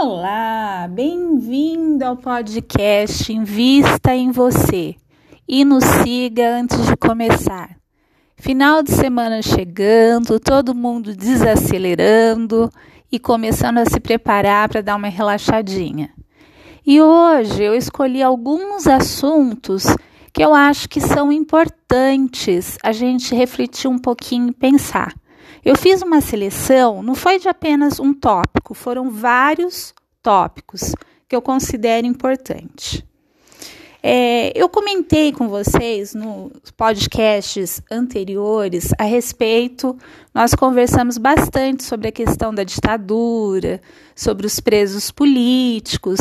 [0.00, 4.94] Olá, bem-vindo ao podcast Invista em Você
[5.46, 7.76] e nos siga antes de começar.
[8.36, 12.70] Final de semana chegando, todo mundo desacelerando
[13.10, 16.10] e começando a se preparar para dar uma relaxadinha.
[16.86, 19.82] E hoje eu escolhi alguns assuntos
[20.32, 25.12] que eu acho que são importantes a gente refletir um pouquinho e pensar.
[25.68, 30.94] Eu fiz uma seleção, não foi de apenas um tópico, foram vários tópicos
[31.28, 33.06] que eu considero importante.
[34.02, 39.94] É, eu comentei com vocês nos podcasts anteriores a respeito,
[40.32, 43.78] nós conversamos bastante sobre a questão da ditadura,
[44.16, 46.18] sobre os presos políticos,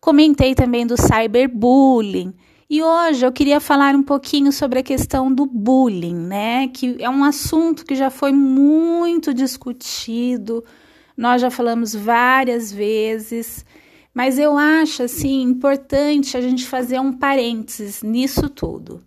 [0.00, 2.34] comentei também do cyberbullying.
[2.70, 6.68] E hoje eu queria falar um pouquinho sobre a questão do bullying, né?
[6.68, 10.62] Que é um assunto que já foi muito discutido,
[11.16, 13.64] nós já falamos várias vezes,
[14.12, 19.02] mas eu acho assim importante a gente fazer um parênteses nisso tudo.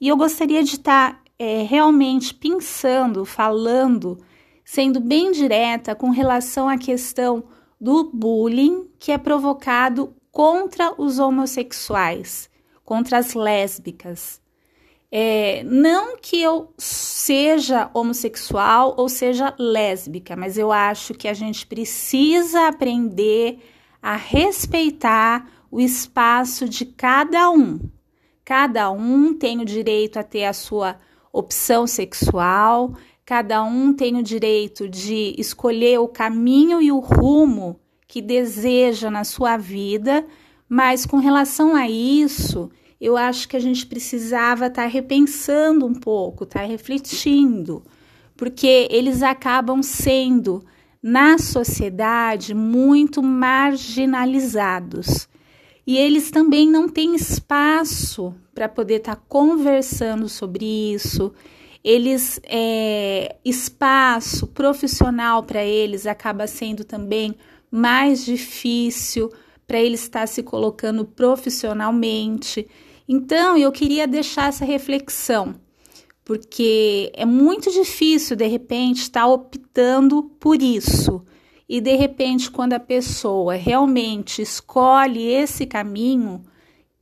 [0.00, 4.18] E eu gostaria de estar tá, é, realmente pensando, falando,
[4.64, 7.44] sendo bem direta com relação à questão
[7.80, 12.52] do bullying que é provocado contra os homossexuais
[12.84, 14.40] contra as lésbicas.
[15.10, 21.66] É, não que eu seja homossexual ou seja lésbica, mas eu acho que a gente
[21.66, 23.60] precisa aprender
[24.02, 27.78] a respeitar o espaço de cada um.
[28.44, 30.98] Cada um tem o direito a ter a sua
[31.32, 38.20] opção sexual, cada um tem o direito de escolher o caminho e o rumo que
[38.20, 40.26] deseja na sua vida
[40.68, 42.70] mas com relação a isso,
[43.00, 47.82] eu acho que a gente precisava estar tá repensando um pouco, estar tá refletindo,
[48.36, 50.62] porque eles acabam sendo
[51.02, 55.28] na sociedade muito marginalizados.
[55.86, 61.30] E eles também não têm espaço para poder estar tá conversando sobre isso.
[61.84, 67.34] Eles é, espaço profissional para eles acaba sendo também
[67.70, 69.30] mais difícil
[69.66, 72.66] para ele estar se colocando profissionalmente.
[73.08, 75.54] Então, eu queria deixar essa reflexão,
[76.24, 81.24] porque é muito difícil de repente estar optando por isso.
[81.68, 86.44] E de repente, quando a pessoa realmente escolhe esse caminho,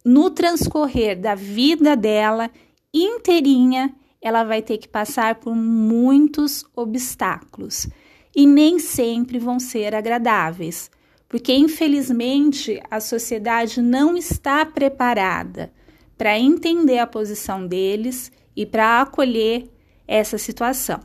[0.04, 2.50] no transcorrer da vida dela
[2.92, 7.88] inteirinha, ela vai ter que passar por muitos obstáculos
[8.34, 10.90] e nem sempre vão ser agradáveis
[11.32, 15.72] porque infelizmente a sociedade não está preparada
[16.18, 19.64] para entender a posição deles e para acolher
[20.06, 21.00] essa situação.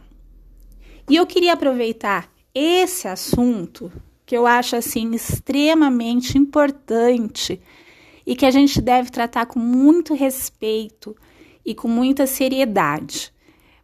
[1.10, 3.90] E eu queria aproveitar esse assunto
[4.26, 7.62] que eu acho assim extremamente importante
[8.26, 11.16] e que a gente deve tratar com muito respeito
[11.66, 13.34] e com muita seriedade.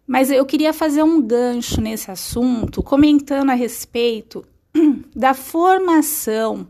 [0.06, 4.46] Mas eu queria fazer um gancho nesse assunto, comentando a respeito
[5.16, 6.68] da formação,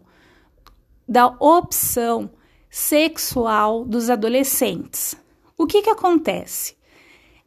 [1.07, 2.29] da opção
[2.69, 5.15] sexual dos adolescentes.
[5.57, 6.75] O que, que acontece?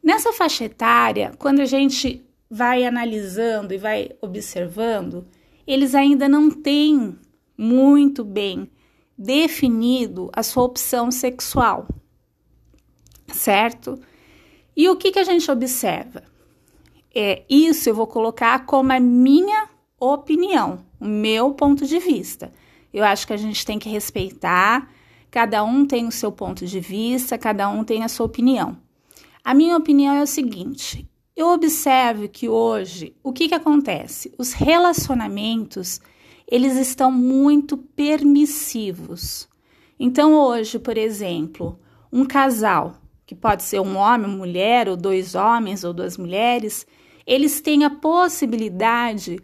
[0.01, 5.27] Nessa faixa etária, quando a gente vai analisando e vai observando,
[5.65, 7.19] eles ainda não têm
[7.57, 8.71] muito bem
[9.17, 11.87] definido a sua opção sexual,
[13.27, 13.99] certo?
[14.75, 16.23] E o que, que a gente observa?
[17.13, 19.67] É, isso eu vou colocar como a minha
[19.99, 22.51] opinião, o meu ponto de vista.
[22.93, 24.91] Eu acho que a gente tem que respeitar,
[25.29, 28.77] cada um tem o seu ponto de vista, cada um tem a sua opinião.
[29.43, 34.33] A minha opinião é o seguinte: eu observo que hoje o que, que acontece?
[34.37, 36.01] Os relacionamentos
[36.47, 39.49] eles estão muito permissivos.
[39.99, 41.77] Então, hoje, por exemplo,
[42.11, 46.87] um casal, que pode ser um homem, uma mulher, ou dois homens ou duas mulheres,
[47.25, 49.39] eles têm a possibilidade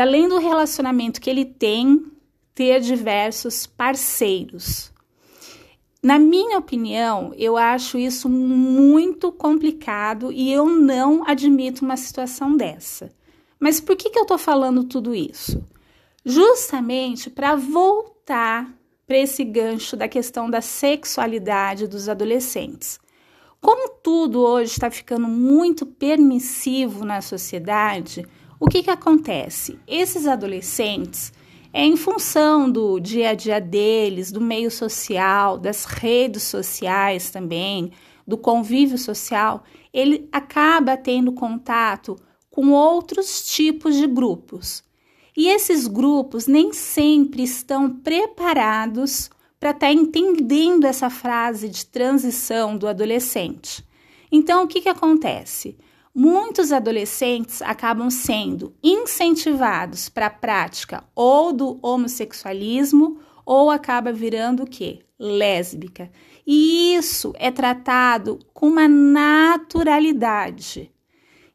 [0.00, 2.04] além do relacionamento que ele tem,
[2.54, 4.92] ter diversos parceiros.
[6.02, 13.12] Na minha opinião, eu acho isso muito complicado e eu não admito uma situação dessa.
[13.60, 15.64] Mas por que, que eu estou falando tudo isso?
[16.24, 18.74] Justamente para voltar
[19.06, 22.98] para esse gancho da questão da sexualidade dos adolescentes.
[23.60, 28.26] Como tudo hoje está ficando muito permissivo na sociedade,
[28.62, 29.76] o que, que acontece?
[29.88, 31.32] Esses adolescentes,
[31.72, 37.90] é em função do dia a dia deles, do meio social, das redes sociais também,
[38.24, 42.16] do convívio social, ele acaba tendo contato
[42.52, 44.84] com outros tipos de grupos.
[45.36, 52.76] E esses grupos nem sempre estão preparados para estar tá entendendo essa fase de transição
[52.76, 53.84] do adolescente.
[54.30, 55.76] Então, o que, que acontece?
[56.14, 64.66] Muitos adolescentes acabam sendo incentivados para a prática ou do homossexualismo ou acaba virando o
[64.66, 64.98] quê?
[65.18, 66.10] Lésbica.
[66.46, 70.92] E isso é tratado com uma naturalidade.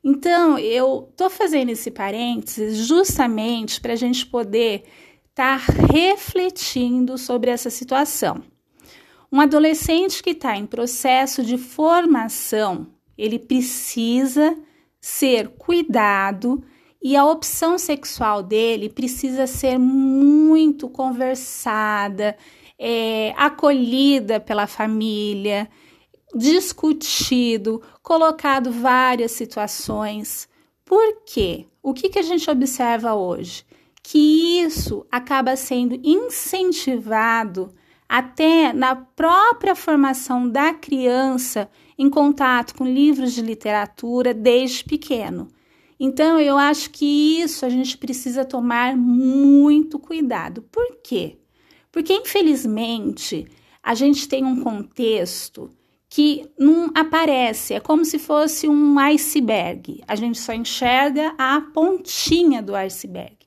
[0.04, 4.86] Então, eu tô fazendo esse parênteses justamente para a gente poder
[5.30, 8.42] estar tá refletindo sobre essa situação.
[9.31, 14.57] Um adolescente que está em processo de formação, ele precisa
[14.99, 16.63] ser cuidado
[17.01, 22.35] e a opção sexual dele precisa ser muito conversada,
[22.77, 25.69] é, acolhida pela família,
[26.35, 30.49] discutido, colocado várias situações.
[30.83, 31.65] Por quê?
[31.81, 33.65] O que, que a gente observa hoje?
[34.03, 37.73] Que isso acaba sendo incentivado
[38.07, 45.47] até na própria formação da criança em contato com livros de literatura desde pequeno.
[45.99, 50.61] Então, eu acho que isso a gente precisa tomar muito cuidado.
[50.61, 51.38] Por quê?
[51.91, 53.47] Porque, infelizmente,
[53.81, 55.71] a gente tem um contexto
[56.09, 60.01] que não aparece, é como se fosse um iceberg.
[60.07, 63.38] A gente só enxerga a pontinha do iceberg.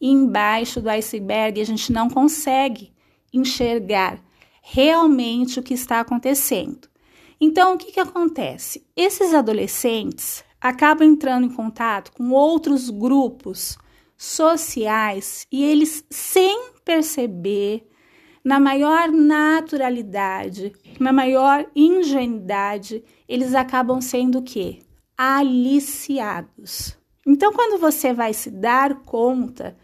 [0.00, 2.92] E embaixo do iceberg a gente não consegue
[3.32, 4.22] enxergar
[4.62, 6.88] realmente o que está acontecendo.
[7.40, 8.84] Então, o que, que acontece?
[8.96, 13.78] Esses adolescentes acabam entrando em contato com outros grupos
[14.16, 17.88] sociais e eles, sem perceber,
[18.44, 24.80] na maior naturalidade, na maior ingenuidade, eles acabam sendo o quê?
[25.16, 26.96] Aliciados.
[27.26, 29.76] Então, quando você vai se dar conta,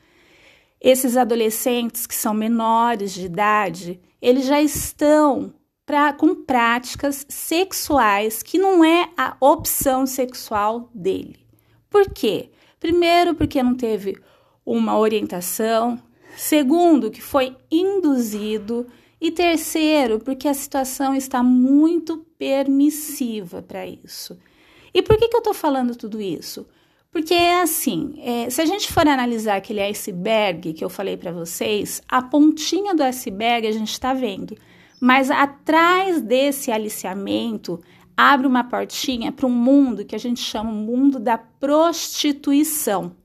[0.80, 5.54] esses adolescentes que são menores de idade, eles já estão
[5.86, 11.38] pra, com práticas sexuais que não é a opção sexual dele.
[11.90, 12.50] Por quê?
[12.80, 14.16] Primeiro, porque não teve
[14.64, 16.00] uma orientação.
[16.36, 18.86] Segundo, que foi induzido.
[19.20, 24.38] E terceiro, porque a situação está muito permissiva para isso.
[24.92, 26.66] E por que, que eu estou falando tudo isso?
[27.10, 31.32] Porque é assim, é, se a gente for analisar aquele iceberg que eu falei para
[31.32, 34.56] vocês, a pontinha do iceberg a gente está vendo.
[35.00, 37.80] Mas atrás desse aliciamento
[38.16, 43.16] abre uma portinha para um mundo que a gente chama o mundo da prostituição.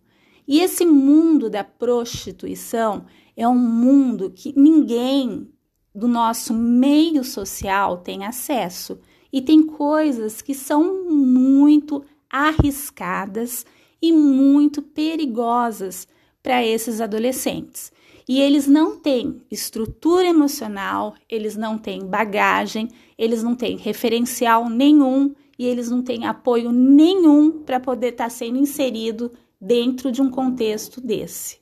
[0.48, 3.06] E esse mundo da prostituição
[3.38, 5.48] é um mundo que ninguém
[5.94, 9.00] do nosso meio social tem acesso.
[9.32, 13.66] E tem coisas que são muito arriscadas
[14.02, 16.08] e muito perigosas
[16.42, 17.92] para esses adolescentes.
[18.30, 22.88] E eles não têm estrutura emocional, eles não têm bagagem,
[23.18, 28.30] eles não têm referencial nenhum e eles não têm apoio nenhum para poder estar tá
[28.30, 31.58] sendo inserido dentro de um contexto desse.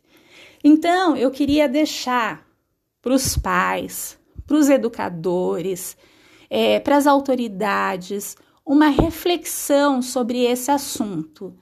[0.62, 2.46] Então, eu queria deixar
[3.02, 5.96] para os pais, para os educadores,
[6.50, 8.36] é, para as autoridades,
[8.66, 11.56] uma reflexão sobre esse assunto.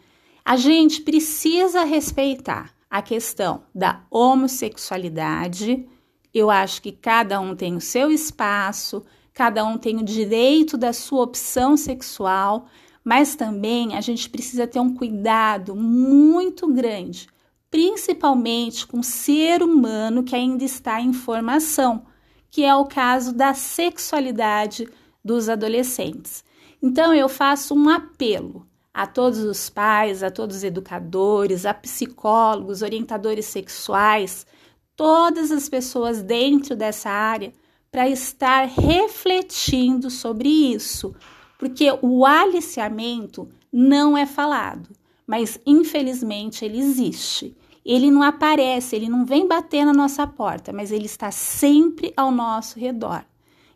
[0.43, 5.87] A gente precisa respeitar a questão da homossexualidade.
[6.33, 10.93] Eu acho que cada um tem o seu espaço, cada um tem o direito da
[10.93, 12.67] sua opção sexual,
[13.03, 17.27] mas também a gente precisa ter um cuidado muito grande,
[17.69, 22.05] principalmente com o ser humano que ainda está em formação,
[22.49, 24.87] que é o caso da sexualidade
[25.23, 26.43] dos adolescentes.
[26.81, 32.81] Então eu faço um apelo a todos os pais, a todos os educadores, a psicólogos,
[32.81, 34.47] orientadores sexuais,
[34.95, 37.51] todas as pessoas dentro dessa área
[37.91, 41.13] para estar refletindo sobre isso,
[41.59, 44.87] porque o aliciamento não é falado,
[45.27, 47.53] mas infelizmente ele existe.
[47.85, 52.31] Ele não aparece, ele não vem bater na nossa porta, mas ele está sempre ao
[52.31, 53.25] nosso redor.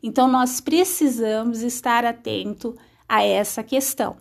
[0.01, 2.73] Então nós precisamos estar atento
[3.07, 4.15] a essa questão.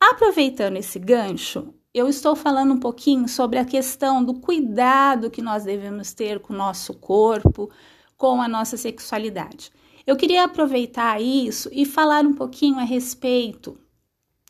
[0.00, 5.64] Aproveitando esse gancho, eu estou falando um pouquinho sobre a questão do cuidado que nós
[5.64, 7.70] devemos ter com o nosso corpo,
[8.16, 9.70] com a nossa sexualidade.
[10.06, 13.78] Eu queria aproveitar isso e falar um pouquinho a respeito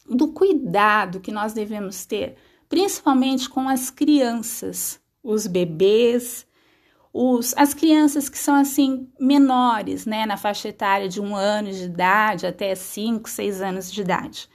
[0.09, 2.37] do cuidado que nós devemos ter,
[2.69, 6.47] principalmente com as crianças, os bebês,
[7.13, 11.85] os, as crianças que são assim menores, né, na faixa etária de um ano de
[11.85, 14.49] idade até cinco, seis anos de idade.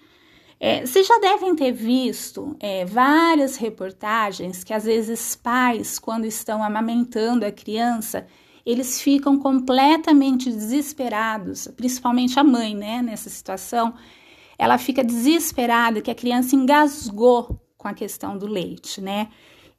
[0.61, 6.61] É, vocês já devem ter visto é, várias reportagens que às vezes pais, quando estão
[6.61, 8.27] amamentando a criança,
[8.65, 13.93] eles ficam completamente desesperados, principalmente a mãe, né, nessa situação,
[14.57, 19.29] ela fica desesperada que a criança engasgou com a questão do leite, né?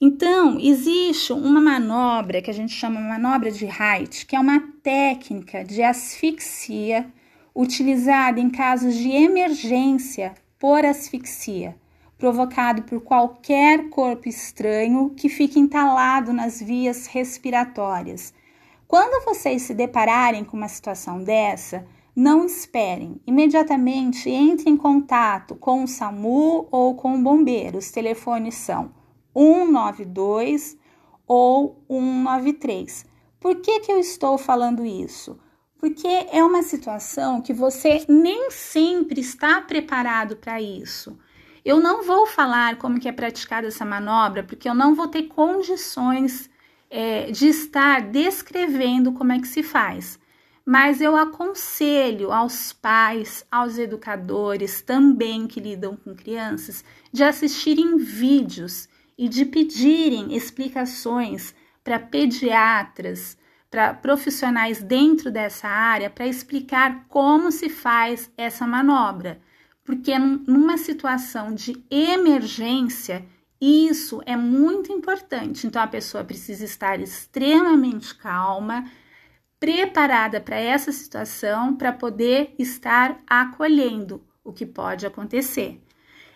[0.00, 5.62] Então, existe uma manobra que a gente chama manobra de Height, que é uma técnica
[5.62, 7.06] de asfixia
[7.54, 11.74] utilizada em casos de emergência por asfixia,
[12.18, 18.34] provocado por qualquer corpo estranho que fique entalado nas vias respiratórias.
[18.86, 23.18] Quando vocês se depararem com uma situação dessa, não esperem.
[23.26, 27.78] Imediatamente entre em contato com o SAMU ou com o bombeiro.
[27.78, 28.92] Os telefones são
[29.34, 30.76] 192
[31.26, 33.06] ou 193.
[33.40, 35.38] Por que, que eu estou falando isso?
[35.80, 41.18] Porque é uma situação que você nem sempre está preparado para isso.
[41.64, 45.22] Eu não vou falar como que é praticada essa manobra, porque eu não vou ter
[45.24, 46.50] condições
[46.90, 50.20] é, de estar descrevendo como é que se faz.
[50.66, 58.86] Mas eu aconselho aos pais, aos educadores também que lidam com crianças, de assistirem vídeos
[59.16, 63.38] e de pedirem explicações para pediatras,
[63.70, 69.40] para profissionais dentro dessa área para explicar como se faz essa manobra,
[69.84, 73.24] porque numa situação de emergência,
[73.60, 75.66] isso é muito importante.
[75.66, 78.90] Então a pessoa precisa estar extremamente calma,
[79.60, 85.80] preparada para essa situação para poder estar acolhendo o que pode acontecer.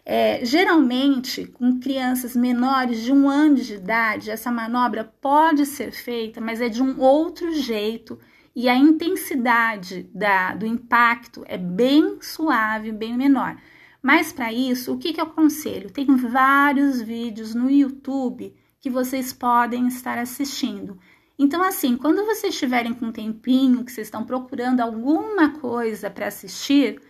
[0.06, 6.40] É, geralmente, com crianças menores de um ano de idade, essa manobra pode ser feita,
[6.40, 8.18] mas é de um outro jeito
[8.54, 13.56] e a intensidade da, do impacto é bem suave, bem menor.
[14.00, 15.90] Mas para isso, o que, que eu aconselho?
[15.90, 20.98] Tem vários vídeos no YouTube que vocês podem estar assistindo.
[21.38, 26.28] Então, assim, quando vocês estiverem com um tempinho, que vocês estão procurando alguma coisa para
[26.28, 27.00] assistir,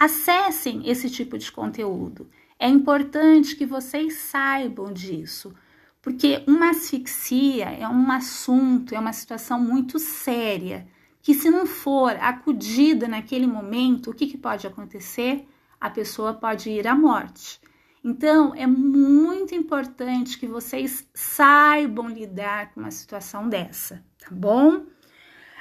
[0.00, 2.26] Acessem esse tipo de conteúdo.
[2.58, 5.54] É importante que vocês saibam disso,
[6.00, 10.88] porque uma asfixia é um assunto, é uma situação muito séria,
[11.20, 15.46] que se não for acudida naquele momento, o que, que pode acontecer?
[15.78, 17.60] A pessoa pode ir à morte.
[18.02, 24.86] Então, é muito importante que vocês saibam lidar com uma situação dessa, tá bom?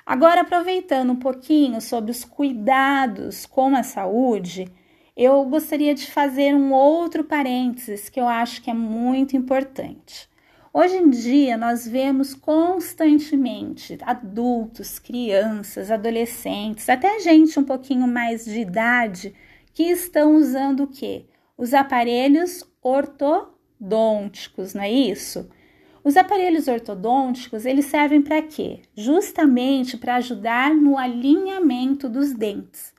[0.09, 4.67] Agora, aproveitando um pouquinho sobre os cuidados com a saúde,
[5.15, 10.27] eu gostaria de fazer um outro parênteses que eu acho que é muito importante.
[10.73, 18.61] Hoje em dia, nós vemos constantemente adultos, crianças, adolescentes, até gente um pouquinho mais de
[18.61, 19.35] idade
[19.75, 21.27] que estão usando o quê?
[21.55, 25.47] Os aparelhos ortodônticos, não é isso?
[26.03, 28.81] Os aparelhos ortodônticos, eles servem para quê?
[28.95, 32.93] Justamente para ajudar no alinhamento dos dentes.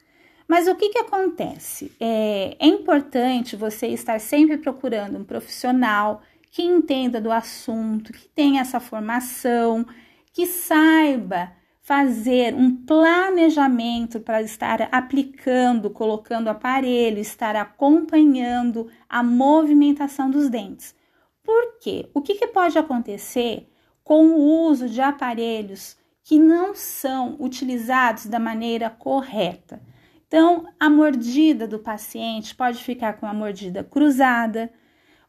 [0.47, 1.93] Mas o que, que acontece?
[2.01, 8.61] É, é importante você estar sempre procurando um profissional que entenda do assunto, que tenha
[8.61, 9.87] essa formação,
[10.33, 20.49] que saiba fazer um planejamento para estar aplicando, colocando aparelho, estar acompanhando a movimentação dos
[20.49, 20.95] dentes.
[21.43, 22.09] Por quê?
[22.15, 23.69] O que, que pode acontecer
[24.05, 29.83] com o uso de aparelhos que não são utilizados da maneira correta?
[30.27, 34.71] Então, a mordida do paciente pode ficar com a mordida cruzada,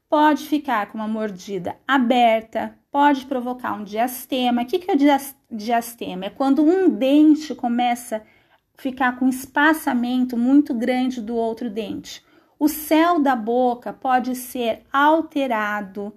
[0.08, 4.62] pode ficar com uma mordida aberta, pode provocar um diastema.
[4.62, 6.26] O que, que é o diastema?
[6.26, 8.22] É quando um dente começa a
[8.82, 12.24] ficar com espaçamento muito grande do outro dente.
[12.62, 16.14] O céu da boca pode ser alterado.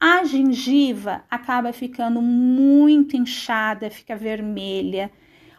[0.00, 5.12] A gengiva acaba ficando muito inchada, fica vermelha.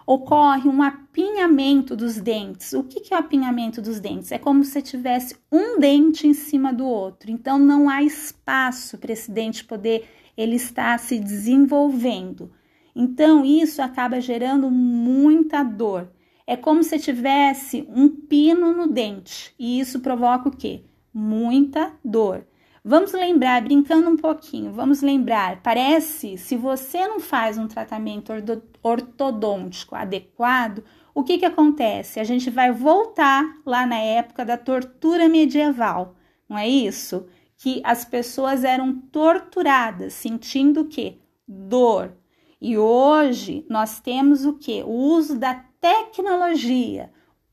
[0.07, 2.73] Ocorre um apinhamento dos dentes.
[2.73, 4.31] O que é o apinhamento dos dentes?
[4.31, 7.29] É como se tivesse um dente em cima do outro.
[7.29, 12.51] Então não há espaço para esse dente poder ele estar se desenvolvendo.
[12.95, 16.09] Então isso acaba gerando muita dor.
[16.45, 20.83] É como se tivesse um pino no dente e isso provoca o quê?
[21.13, 22.45] Muita dor.
[22.85, 28.33] Vamos lembrar, brincando um pouquinho, vamos lembrar, parece, se você não faz um tratamento
[28.81, 30.83] ortodôntico adequado,
[31.15, 32.19] o que que acontece?
[32.19, 36.15] A gente vai voltar lá na época da tortura medieval,
[36.49, 37.25] não é isso?
[37.55, 41.19] Que as pessoas eram torturadas, sentindo o quê?
[41.47, 42.17] Dor.
[42.59, 44.83] E hoje nós temos o que?
[44.83, 47.11] O uso da tecnologia,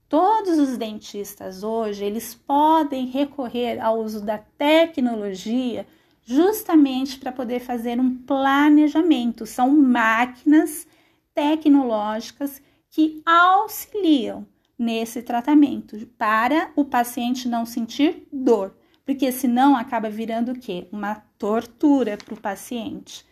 [0.08, 5.84] todos os dentistas hoje, eles podem recorrer ao uso da tecnologia
[6.22, 9.44] justamente para poder fazer um planejamento.
[9.46, 10.86] São máquinas
[11.34, 14.46] tecnológicas que auxiliam
[14.78, 20.86] nesse tratamento para o paciente não sentir dor, porque senão acaba virando o quê?
[20.92, 23.26] Uma tortura para o paciente.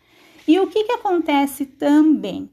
[0.47, 2.51] E o que, que acontece também?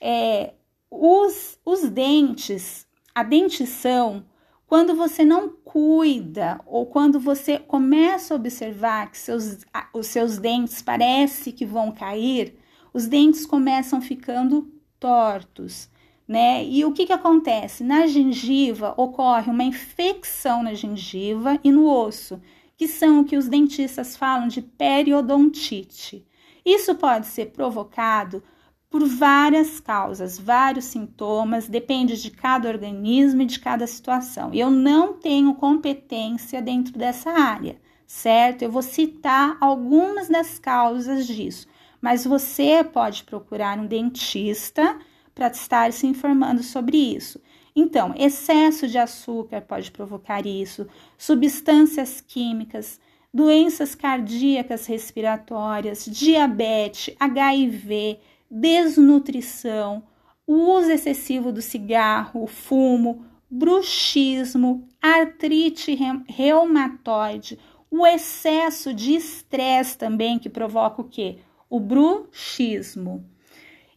[0.00, 0.54] É,
[0.90, 4.24] os, os dentes a dentição,
[4.64, 10.80] quando você não cuida ou quando você começa a observar que seus, os seus dentes
[10.80, 12.56] parece que vão cair,
[12.94, 15.90] os dentes começam ficando tortos,
[16.28, 16.64] né?
[16.64, 17.82] E o que, que acontece?
[17.82, 22.40] Na gengiva ocorre uma infecção na gengiva e no osso,
[22.76, 26.24] que são o que os dentistas falam de periodontite.
[26.64, 28.44] Isso pode ser provocado
[28.90, 34.50] por várias causas, vários sintomas, depende de cada organismo e de cada situação.
[34.54, 38.62] Eu não tenho competência dentro dessa área, certo?
[38.62, 41.68] Eu vou citar algumas das causas disso,
[42.00, 44.98] mas você pode procurar um dentista
[45.34, 47.40] para estar se informando sobre isso.
[47.76, 52.98] Então, excesso de açúcar pode provocar isso, substâncias químicas,
[53.32, 58.18] doenças cardíacas respiratórias, diabetes, HIV,
[58.50, 60.02] desnutrição,
[60.46, 65.94] o uso excessivo do cigarro, fumo, bruxismo, artrite
[66.26, 67.58] reumatoide,
[67.90, 71.38] o excesso de estresse também que provoca o quê?
[71.68, 73.24] O bruxismo.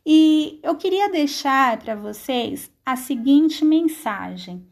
[0.05, 4.65] E eu queria deixar para vocês a seguinte mensagem.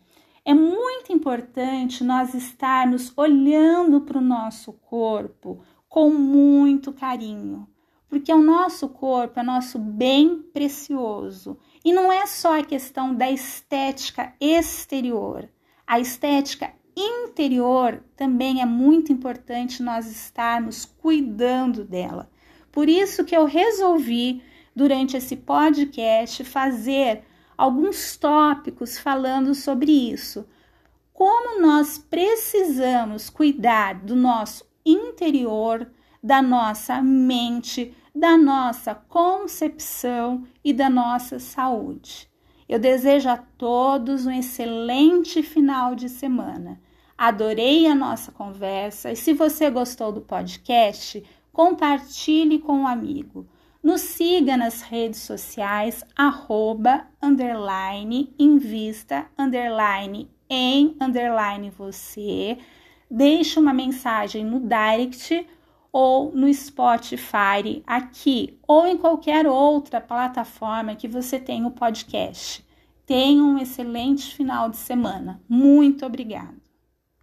[0.43, 7.67] É muito importante nós estarmos olhando para o nosso corpo com muito carinho
[8.09, 11.57] porque o nosso corpo é nosso bem precioso.
[11.85, 15.47] E não é só a questão da estética exterior,
[15.85, 22.29] a estética interior também é muito importante nós estarmos cuidando dela.
[22.71, 24.43] Por isso que eu resolvi,
[24.75, 27.23] durante esse podcast, fazer
[27.57, 30.45] alguns tópicos falando sobre isso.
[31.13, 35.91] Como nós precisamos cuidar do nosso interior,
[36.21, 42.29] da nossa mente, da nossa concepção e da nossa saúde.
[42.67, 46.79] Eu desejo a todos um excelente final de semana.
[47.17, 53.47] Adorei a nossa conversa e se você gostou do podcast, compartilhe com um amigo.
[53.81, 62.57] Nos siga nas redes sociais, arroba, underline, invista, underline, em, underline você.
[63.09, 65.47] Deixe uma mensagem no direct
[65.91, 72.63] ou no Spotify aqui ou em qualquer outra plataforma que você tenha o podcast.
[73.05, 75.41] Tenha um excelente final de semana.
[75.49, 76.68] Muito obrigada.